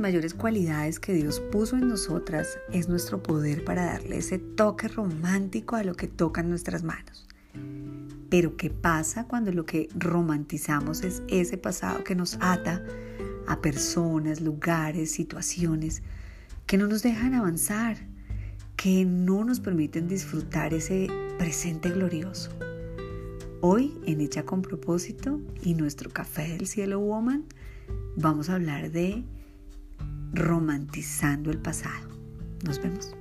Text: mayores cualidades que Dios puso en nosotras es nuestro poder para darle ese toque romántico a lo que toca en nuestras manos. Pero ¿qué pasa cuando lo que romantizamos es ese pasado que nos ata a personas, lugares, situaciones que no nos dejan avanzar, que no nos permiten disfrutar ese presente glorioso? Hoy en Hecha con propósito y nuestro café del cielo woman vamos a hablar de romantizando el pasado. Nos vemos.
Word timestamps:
mayores 0.00 0.34
cualidades 0.34 0.98
que 0.98 1.12
Dios 1.12 1.38
puso 1.38 1.76
en 1.76 1.86
nosotras 1.86 2.58
es 2.72 2.88
nuestro 2.88 3.22
poder 3.22 3.64
para 3.64 3.84
darle 3.84 4.16
ese 4.16 4.38
toque 4.38 4.88
romántico 4.88 5.76
a 5.76 5.84
lo 5.84 5.94
que 5.94 6.08
toca 6.08 6.40
en 6.40 6.48
nuestras 6.48 6.82
manos. 6.82 7.28
Pero 8.30 8.56
¿qué 8.56 8.70
pasa 8.70 9.24
cuando 9.24 9.52
lo 9.52 9.66
que 9.66 9.88
romantizamos 9.94 11.02
es 11.02 11.22
ese 11.28 11.58
pasado 11.58 12.02
que 12.02 12.14
nos 12.14 12.38
ata 12.40 12.82
a 13.46 13.60
personas, 13.60 14.40
lugares, 14.40 15.10
situaciones 15.10 16.02
que 16.66 16.78
no 16.78 16.86
nos 16.86 17.02
dejan 17.02 17.34
avanzar, 17.34 17.96
que 18.76 19.04
no 19.04 19.44
nos 19.44 19.60
permiten 19.60 20.08
disfrutar 20.08 20.72
ese 20.72 21.08
presente 21.38 21.90
glorioso? 21.90 22.50
Hoy 23.60 23.98
en 24.06 24.22
Hecha 24.22 24.44
con 24.44 24.62
propósito 24.62 25.40
y 25.62 25.74
nuestro 25.74 26.10
café 26.10 26.48
del 26.48 26.66
cielo 26.66 27.00
woman 27.00 27.44
vamos 28.16 28.48
a 28.48 28.54
hablar 28.54 28.90
de 28.90 29.24
romantizando 30.32 31.50
el 31.50 31.58
pasado. 31.58 32.08
Nos 32.64 32.80
vemos. 32.80 33.14